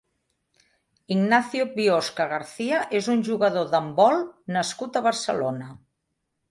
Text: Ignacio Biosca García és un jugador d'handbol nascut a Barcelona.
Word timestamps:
Ignacio 1.15 1.67
Biosca 1.75 2.27
García 2.33 2.81
és 3.01 3.11
un 3.17 3.23
jugador 3.31 3.71
d'handbol 3.75 4.19
nascut 4.59 4.97
a 5.03 5.07
Barcelona. 5.11 5.75